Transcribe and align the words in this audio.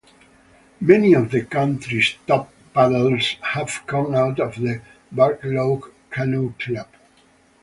Many 0.79 1.13
of 1.13 1.29
the 1.29 1.43
country's 1.45 2.15
top 2.25 2.51
paddlers 2.73 3.35
have 3.43 3.85
come 3.85 4.15
out 4.15 4.39
of 4.39 4.55
the 4.55 4.81
Burloak 5.13 5.93
Canoe 6.09 6.55
Club. 6.57 6.87